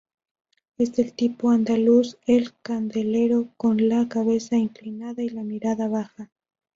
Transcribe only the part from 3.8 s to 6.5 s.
la cabeza inclinada y la mirada baja.